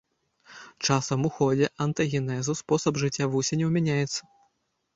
[0.89, 4.21] Часам у ходзе антагенезу спосаб жыцця вусеняў мяняецца.